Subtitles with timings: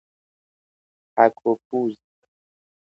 [1.15, 1.97] پک و پوز